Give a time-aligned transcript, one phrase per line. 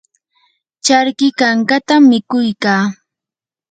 [0.85, 2.85] charki kankatam mikuy kaa.